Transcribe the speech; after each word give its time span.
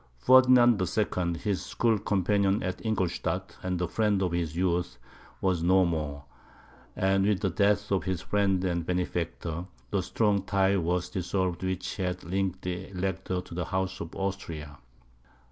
Ferdinand 0.17 0.81
II., 0.81 1.37
his 1.37 1.63
school 1.63 1.99
companion 1.99 2.63
at 2.63 2.81
Ingoldstadt, 2.83 3.55
and 3.61 3.77
the 3.77 3.87
friend 3.87 4.23
of 4.23 4.31
his 4.31 4.55
youth, 4.55 4.97
was 5.41 5.61
no 5.61 5.85
more; 5.85 6.23
and 6.95 7.23
with 7.23 7.41
the 7.41 7.51
death 7.51 7.91
of 7.91 8.05
his 8.05 8.19
friend 8.19 8.65
and 8.65 8.83
benefactor, 8.83 9.67
the 9.91 10.01
strong 10.01 10.41
tie 10.41 10.77
was 10.77 11.09
dissolved 11.09 11.61
which 11.61 11.97
had 11.97 12.23
linked 12.23 12.63
the 12.63 12.89
Elector 12.89 13.41
to 13.41 13.53
the 13.53 13.65
House 13.65 13.99
of 14.01 14.15
Austria. 14.15 14.79